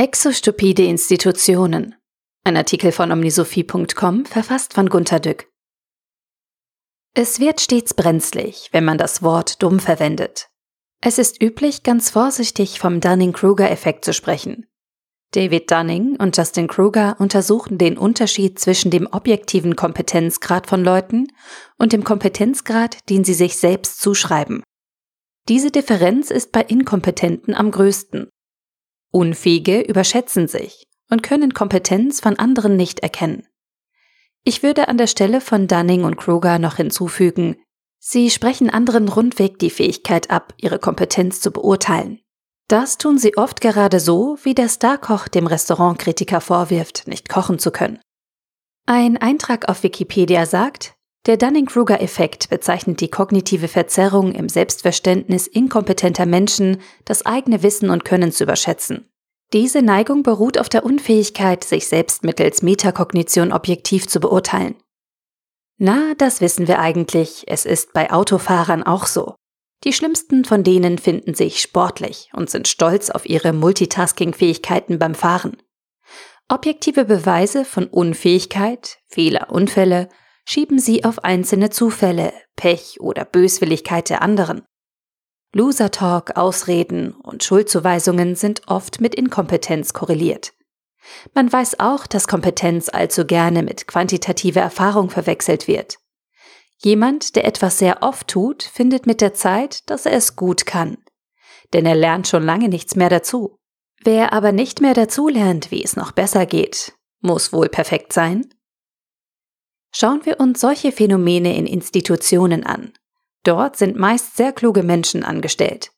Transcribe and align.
Exostupide 0.00 0.84
Institutionen. 0.84 1.96
Ein 2.44 2.56
Artikel 2.56 2.92
von 2.92 3.10
omnisophie.com, 3.10 4.26
verfasst 4.26 4.74
von 4.74 4.88
Gunter 4.88 5.18
Dück. 5.18 5.48
Es 7.14 7.40
wird 7.40 7.60
stets 7.60 7.94
brenzlig, 7.94 8.68
wenn 8.70 8.84
man 8.84 8.96
das 8.96 9.24
Wort 9.24 9.60
dumm 9.60 9.80
verwendet. 9.80 10.50
Es 11.00 11.18
ist 11.18 11.42
üblich, 11.42 11.82
ganz 11.82 12.10
vorsichtig 12.10 12.78
vom 12.78 13.00
Dunning-Kruger-Effekt 13.00 14.04
zu 14.04 14.12
sprechen. 14.12 14.68
David 15.32 15.68
Dunning 15.68 16.14
und 16.14 16.36
Justin 16.36 16.68
Kruger 16.68 17.16
untersuchten 17.18 17.76
den 17.76 17.98
Unterschied 17.98 18.60
zwischen 18.60 18.92
dem 18.92 19.08
objektiven 19.08 19.74
Kompetenzgrad 19.74 20.68
von 20.68 20.84
Leuten 20.84 21.26
und 21.76 21.92
dem 21.92 22.04
Kompetenzgrad, 22.04 23.10
den 23.10 23.24
sie 23.24 23.34
sich 23.34 23.56
selbst 23.56 24.00
zuschreiben. 24.00 24.62
Diese 25.48 25.72
Differenz 25.72 26.30
ist 26.30 26.52
bei 26.52 26.60
Inkompetenten 26.62 27.52
am 27.52 27.72
größten. 27.72 28.28
Unfähige 29.10 29.80
überschätzen 29.80 30.48
sich 30.48 30.86
und 31.10 31.22
können 31.22 31.54
Kompetenz 31.54 32.20
von 32.20 32.38
anderen 32.38 32.76
nicht 32.76 33.00
erkennen. 33.00 33.46
Ich 34.44 34.62
würde 34.62 34.88
an 34.88 34.98
der 34.98 35.06
Stelle 35.06 35.40
von 35.40 35.66
Dunning 35.66 36.04
und 36.04 36.16
Kruger 36.16 36.58
noch 36.58 36.76
hinzufügen, 36.76 37.56
sie 37.98 38.30
sprechen 38.30 38.70
anderen 38.70 39.08
rundweg 39.08 39.58
die 39.58 39.70
Fähigkeit 39.70 40.30
ab, 40.30 40.54
ihre 40.56 40.78
Kompetenz 40.78 41.40
zu 41.40 41.50
beurteilen. 41.50 42.20
Das 42.68 42.98
tun 42.98 43.18
sie 43.18 43.36
oft 43.36 43.62
gerade 43.62 43.98
so, 43.98 44.36
wie 44.42 44.54
der 44.54 44.68
Starkoch 44.68 45.28
dem 45.28 45.46
Restaurantkritiker 45.46 46.42
vorwirft, 46.42 47.06
nicht 47.06 47.28
kochen 47.28 47.58
zu 47.58 47.70
können. 47.70 47.98
Ein 48.84 49.16
Eintrag 49.16 49.68
auf 49.68 49.82
Wikipedia 49.82 50.44
sagt, 50.44 50.94
der 51.28 51.36
Dunning-Kruger-Effekt 51.36 52.48
bezeichnet 52.48 53.02
die 53.02 53.10
kognitive 53.10 53.68
Verzerrung 53.68 54.32
im 54.32 54.48
Selbstverständnis 54.48 55.46
inkompetenter 55.46 56.24
Menschen, 56.24 56.80
das 57.04 57.26
eigene 57.26 57.62
Wissen 57.62 57.90
und 57.90 58.06
Können 58.06 58.32
zu 58.32 58.44
überschätzen. 58.44 59.10
Diese 59.52 59.82
Neigung 59.82 60.22
beruht 60.22 60.58
auf 60.58 60.70
der 60.70 60.86
Unfähigkeit, 60.86 61.64
sich 61.64 61.86
selbst 61.86 62.24
mittels 62.24 62.62
Metakognition 62.62 63.52
objektiv 63.52 64.08
zu 64.08 64.20
beurteilen. 64.20 64.76
Na, 65.76 66.14
das 66.16 66.40
wissen 66.40 66.66
wir 66.66 66.78
eigentlich, 66.78 67.44
es 67.46 67.66
ist 67.66 67.92
bei 67.92 68.10
Autofahrern 68.10 68.82
auch 68.82 69.06
so. 69.06 69.34
Die 69.84 69.92
schlimmsten 69.92 70.46
von 70.46 70.64
denen 70.64 70.96
finden 70.96 71.34
sich 71.34 71.60
sportlich 71.60 72.30
und 72.32 72.48
sind 72.48 72.68
stolz 72.68 73.10
auf 73.10 73.28
ihre 73.28 73.52
Multitasking-Fähigkeiten 73.52 74.98
beim 74.98 75.14
Fahren. 75.14 75.58
Objektive 76.48 77.04
Beweise 77.04 77.66
von 77.66 77.86
Unfähigkeit, 77.86 78.98
Fehler, 79.08 79.50
Unfälle 79.50 80.08
schieben 80.48 80.78
sie 80.78 81.04
auf 81.04 81.24
einzelne 81.24 81.68
Zufälle, 81.68 82.32
Pech 82.56 83.00
oder 83.00 83.26
Böswilligkeit 83.26 84.08
der 84.08 84.22
anderen. 84.22 84.62
Loser-Talk, 85.54 86.36
Ausreden 86.36 87.12
und 87.12 87.44
Schuldzuweisungen 87.44 88.34
sind 88.34 88.62
oft 88.66 89.02
mit 89.02 89.14
Inkompetenz 89.14 89.92
korreliert. 89.92 90.54
Man 91.34 91.52
weiß 91.52 91.80
auch, 91.80 92.06
dass 92.06 92.28
Kompetenz 92.28 92.88
allzu 92.88 93.26
gerne 93.26 93.62
mit 93.62 93.86
quantitativer 93.86 94.62
Erfahrung 94.62 95.10
verwechselt 95.10 95.68
wird. 95.68 95.98
Jemand, 96.78 97.36
der 97.36 97.44
etwas 97.44 97.78
sehr 97.78 98.02
oft 98.02 98.28
tut, 98.28 98.62
findet 98.62 99.06
mit 99.06 99.20
der 99.20 99.34
Zeit, 99.34 99.88
dass 99.90 100.06
er 100.06 100.12
es 100.12 100.34
gut 100.34 100.64
kann. 100.64 100.96
Denn 101.74 101.84
er 101.84 101.94
lernt 101.94 102.26
schon 102.26 102.42
lange 102.42 102.70
nichts 102.70 102.96
mehr 102.96 103.10
dazu. 103.10 103.58
Wer 104.02 104.32
aber 104.32 104.52
nicht 104.52 104.80
mehr 104.80 104.94
dazu 104.94 105.28
lernt, 105.28 105.70
wie 105.70 105.84
es 105.84 105.96
noch 105.96 106.12
besser 106.12 106.46
geht, 106.46 106.94
muss 107.20 107.52
wohl 107.52 107.68
perfekt 107.68 108.14
sein? 108.14 108.46
Schauen 109.94 110.24
wir 110.24 110.40
uns 110.40 110.60
solche 110.60 110.92
Phänomene 110.92 111.56
in 111.56 111.66
Institutionen 111.66 112.64
an. 112.64 112.92
Dort 113.44 113.76
sind 113.76 113.98
meist 113.98 114.36
sehr 114.36 114.52
kluge 114.52 114.82
Menschen 114.82 115.24
angestellt. 115.24 115.90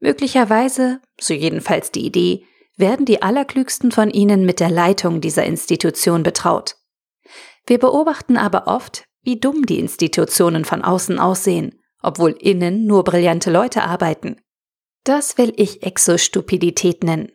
Möglicherweise, 0.00 1.00
so 1.20 1.34
jedenfalls 1.34 1.90
die 1.90 2.06
Idee, 2.06 2.44
werden 2.76 3.04
die 3.04 3.22
Allerklügsten 3.22 3.90
von 3.90 4.10
ihnen 4.10 4.46
mit 4.46 4.60
der 4.60 4.70
Leitung 4.70 5.20
dieser 5.20 5.44
Institution 5.44 6.22
betraut. 6.22 6.76
Wir 7.66 7.78
beobachten 7.78 8.36
aber 8.36 8.66
oft, 8.68 9.04
wie 9.22 9.38
dumm 9.38 9.66
die 9.66 9.80
Institutionen 9.80 10.64
von 10.64 10.82
außen 10.82 11.18
aussehen, 11.18 11.80
obwohl 12.00 12.30
innen 12.40 12.86
nur 12.86 13.04
brillante 13.04 13.50
Leute 13.50 13.82
arbeiten. 13.82 14.36
Das 15.04 15.36
will 15.36 15.52
ich 15.56 15.82
Exostupidität 15.82 17.02
nennen. 17.02 17.32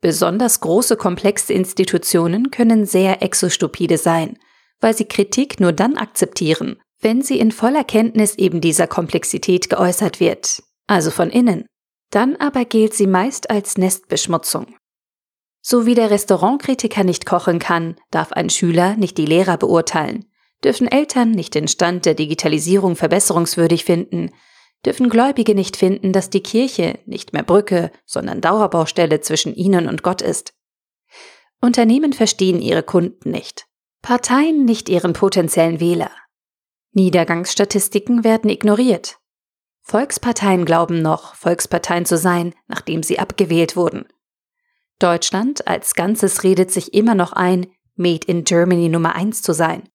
Besonders 0.00 0.60
große 0.60 0.96
komplexe 0.96 1.54
Institutionen 1.54 2.50
können 2.50 2.84
sehr 2.84 3.22
exostupide 3.22 3.96
sein 3.96 4.38
weil 4.84 4.94
sie 4.94 5.06
Kritik 5.06 5.60
nur 5.60 5.72
dann 5.72 5.96
akzeptieren, 5.96 6.76
wenn 7.00 7.22
sie 7.22 7.38
in 7.38 7.52
voller 7.52 7.84
Kenntnis 7.84 8.34
eben 8.34 8.60
dieser 8.60 8.86
Komplexität 8.86 9.70
geäußert 9.70 10.20
wird, 10.20 10.62
also 10.86 11.10
von 11.10 11.30
innen. 11.30 11.64
Dann 12.10 12.36
aber 12.36 12.66
gilt 12.66 12.92
sie 12.92 13.06
meist 13.06 13.48
als 13.48 13.78
Nestbeschmutzung. 13.78 14.76
So 15.62 15.86
wie 15.86 15.94
der 15.94 16.10
Restaurantkritiker 16.10 17.02
nicht 17.02 17.24
kochen 17.24 17.60
kann, 17.60 17.96
darf 18.10 18.32
ein 18.32 18.50
Schüler 18.50 18.94
nicht 18.96 19.16
die 19.16 19.24
Lehrer 19.24 19.56
beurteilen, 19.56 20.26
dürfen 20.62 20.86
Eltern 20.86 21.30
nicht 21.30 21.54
den 21.54 21.66
Stand 21.66 22.04
der 22.04 22.12
Digitalisierung 22.12 22.94
verbesserungswürdig 22.94 23.86
finden, 23.86 24.32
dürfen 24.84 25.08
Gläubige 25.08 25.54
nicht 25.54 25.78
finden, 25.78 26.12
dass 26.12 26.28
die 26.28 26.42
Kirche 26.42 26.98
nicht 27.06 27.32
mehr 27.32 27.42
Brücke, 27.42 27.90
sondern 28.04 28.42
Dauerbaustelle 28.42 29.22
zwischen 29.22 29.54
ihnen 29.54 29.88
und 29.88 30.02
Gott 30.02 30.20
ist. 30.20 30.52
Unternehmen 31.62 32.12
verstehen 32.12 32.60
ihre 32.60 32.82
Kunden 32.82 33.30
nicht. 33.30 33.66
Parteien 34.04 34.66
nicht 34.66 34.90
ihren 34.90 35.14
potenziellen 35.14 35.80
Wähler. 35.80 36.10
Niedergangsstatistiken 36.92 38.22
werden 38.22 38.50
ignoriert. 38.50 39.16
Volksparteien 39.80 40.66
glauben 40.66 41.00
noch, 41.00 41.34
Volksparteien 41.36 42.04
zu 42.04 42.18
sein, 42.18 42.54
nachdem 42.66 43.02
sie 43.02 43.18
abgewählt 43.18 43.76
wurden. 43.76 44.04
Deutschland 44.98 45.66
als 45.66 45.94
Ganzes 45.94 46.42
redet 46.44 46.70
sich 46.70 46.92
immer 46.92 47.14
noch 47.14 47.32
ein, 47.32 47.66
Made 47.96 48.26
in 48.26 48.44
Germany 48.44 48.90
Nummer 48.90 49.14
eins 49.14 49.40
zu 49.40 49.54
sein. 49.54 49.88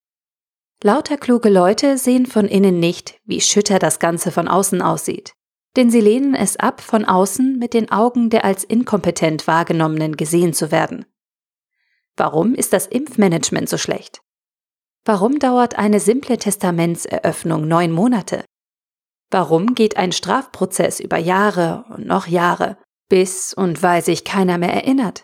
Lauter 0.82 1.18
kluge 1.18 1.50
Leute 1.50 2.00
sehen 2.00 2.26
von 2.26 2.48
innen 2.48 2.80
nicht, 2.80 3.20
wie 3.26 3.42
schütter 3.42 3.78
das 3.78 4.00
Ganze 4.00 4.32
von 4.32 4.48
außen 4.48 4.82
aussieht. 4.82 5.34
Denn 5.76 5.92
sie 5.92 6.02
lehnen 6.02 6.34
es 6.34 6.58
ab, 6.58 6.82
von 6.82 7.06
außen 7.06 7.60
mit 7.60 7.76
den 7.76 7.92
Augen 7.92 8.32
der 8.32 8.44
als 8.44 8.64
inkompetent 8.64 9.46
wahrgenommenen 9.46 10.18
gesehen 10.18 10.54
zu 10.54 10.72
werden. 10.72 11.06
Warum 12.20 12.54
ist 12.54 12.74
das 12.74 12.86
Impfmanagement 12.86 13.70
so 13.70 13.78
schlecht? 13.78 14.22
Warum 15.06 15.40
dauert 15.40 15.80
eine 15.80 16.02
simple 16.02 16.38
Testamentseröffnung 16.38 17.66
neun 17.66 17.94
Monate? 17.94 18.44
Warum 19.32 19.74
geht 19.74 19.96
ein 19.96 20.12
Strafprozess 20.12 21.00
über 21.00 21.18
Jahre 21.18 21.86
und 21.88 22.06
noch 22.06 22.28
Jahre, 22.28 22.78
bis 23.08 23.54
und 23.54 23.82
weil 23.84 24.04
sich 24.04 24.26
keiner 24.26 24.58
mehr 24.58 24.74
erinnert? 24.74 25.24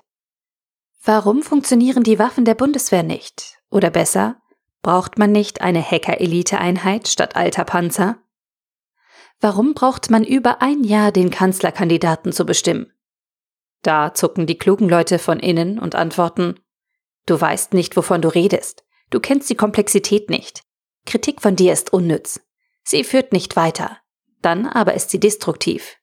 Warum 1.03 1.43
funktionieren 1.43 2.03
die 2.03 2.17
Waffen 2.17 2.45
der 2.45 2.55
Bundeswehr 2.55 3.03
nicht? 3.03 3.57
Oder 3.69 3.89
besser, 3.89 4.37
braucht 4.81 5.17
man 5.17 5.33
nicht 5.33 5.59
eine 5.59 5.83
Hacker-Elite-Einheit 5.83 7.09
statt 7.09 7.35
alter 7.35 7.65
Panzer? 7.65 8.19
Warum 9.41 9.73
braucht 9.73 10.09
man 10.09 10.23
über 10.23 10.61
ein 10.61 10.85
Jahr 10.85 11.11
den 11.11 11.29
Kanzlerkandidaten 11.29 12.31
zu 12.31 12.45
bestimmen? 12.45 12.93
Da 13.81 14.13
zucken 14.13 14.47
die 14.47 14.57
klugen 14.57 14.87
Leute 14.87 15.19
von 15.19 15.41
innen 15.41 15.77
und 15.77 15.93
antworten, 15.93 16.55
Du 17.25 17.39
weißt 17.39 17.73
nicht, 17.73 17.95
wovon 17.97 18.21
du 18.21 18.29
redest. 18.29 18.83
Du 19.09 19.19
kennst 19.19 19.49
die 19.49 19.55
Komplexität 19.55 20.29
nicht. 20.29 20.63
Kritik 21.05 21.41
von 21.41 21.55
dir 21.55 21.73
ist 21.73 21.93
unnütz. 21.93 22.41
Sie 22.83 23.03
führt 23.03 23.31
nicht 23.31 23.55
weiter. 23.55 23.99
Dann 24.41 24.67
aber 24.67 24.93
ist 24.93 25.09
sie 25.09 25.19
destruktiv. 25.19 25.97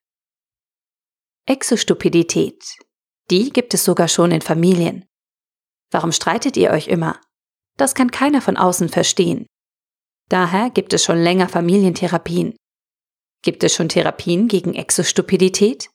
Exostupidität. 1.46 2.62
Die 3.30 3.52
gibt 3.52 3.74
es 3.74 3.84
sogar 3.84 4.08
schon 4.08 4.30
in 4.30 4.42
Familien. 4.42 5.04
Warum 5.90 6.12
streitet 6.12 6.56
ihr 6.56 6.70
euch 6.70 6.88
immer? 6.88 7.20
Das 7.76 7.94
kann 7.94 8.10
keiner 8.10 8.40
von 8.40 8.56
außen 8.56 8.88
verstehen. 8.88 9.46
Daher 10.28 10.70
gibt 10.70 10.92
es 10.92 11.04
schon 11.04 11.18
länger 11.18 11.48
Familientherapien. 11.48 12.56
Gibt 13.42 13.64
es 13.64 13.74
schon 13.74 13.88
Therapien 13.88 14.48
gegen 14.48 14.74
Exostupidität? 14.74 15.90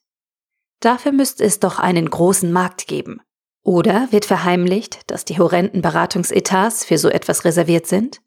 Dafür 0.80 1.12
müsste 1.12 1.44
es 1.44 1.60
doch 1.60 1.78
einen 1.78 2.08
großen 2.08 2.52
Markt 2.52 2.86
geben. 2.86 3.20
Oder 3.68 4.10
wird 4.12 4.24
verheimlicht, 4.24 5.10
dass 5.10 5.26
die 5.26 5.38
horrenden 5.38 5.82
Beratungsetats 5.82 6.86
für 6.86 6.96
so 6.96 7.10
etwas 7.10 7.44
reserviert 7.44 7.86
sind? 7.86 8.22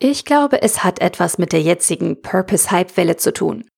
Ich 0.00 0.24
glaube, 0.24 0.62
es 0.62 0.82
hat 0.82 0.98
etwas 0.98 1.38
mit 1.38 1.52
der 1.52 1.62
jetzigen 1.62 2.20
Purpose-Hype-Welle 2.20 3.16
zu 3.16 3.32
tun. 3.32 3.68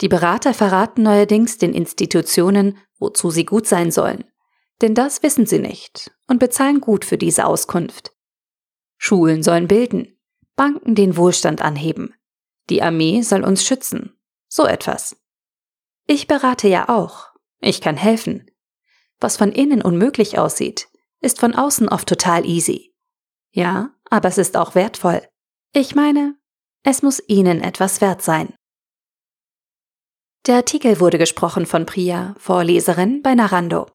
Die 0.00 0.06
Berater 0.06 0.54
verraten 0.54 1.02
neuerdings 1.02 1.58
den 1.58 1.74
Institutionen, 1.74 2.78
wozu 3.00 3.30
sie 3.30 3.44
gut 3.44 3.66
sein 3.66 3.90
sollen. 3.90 4.22
Denn 4.80 4.94
das 4.94 5.24
wissen 5.24 5.44
sie 5.44 5.58
nicht 5.58 6.12
und 6.28 6.38
bezahlen 6.38 6.80
gut 6.80 7.04
für 7.04 7.18
diese 7.18 7.46
Auskunft. 7.46 8.12
Schulen 8.96 9.42
sollen 9.42 9.66
bilden, 9.66 10.20
Banken 10.54 10.94
den 10.94 11.16
Wohlstand 11.16 11.62
anheben, 11.62 12.14
die 12.70 12.80
Armee 12.80 13.22
soll 13.22 13.42
uns 13.42 13.66
schützen, 13.66 14.16
so 14.48 14.66
etwas. 14.66 15.16
Ich 16.06 16.28
berate 16.28 16.68
ja 16.68 16.88
auch, 16.88 17.30
ich 17.58 17.80
kann 17.80 17.96
helfen, 17.96 18.48
was 19.20 19.36
von 19.36 19.52
innen 19.52 19.82
unmöglich 19.82 20.38
aussieht, 20.38 20.88
ist 21.20 21.40
von 21.40 21.54
außen 21.54 21.88
oft 21.88 22.08
total 22.08 22.44
easy. 22.44 22.92
Ja, 23.52 23.90
aber 24.10 24.28
es 24.28 24.38
ist 24.38 24.56
auch 24.56 24.74
wertvoll. 24.74 25.22
Ich 25.72 25.94
meine, 25.94 26.36
es 26.82 27.02
muss 27.02 27.22
Ihnen 27.28 27.60
etwas 27.60 28.00
wert 28.00 28.22
sein. 28.22 28.54
Der 30.46 30.56
Artikel 30.56 31.00
wurde 31.00 31.16
gesprochen 31.16 31.64
von 31.64 31.86
Priya, 31.86 32.34
Vorleserin 32.38 33.22
bei 33.22 33.34
Narando. 33.34 33.86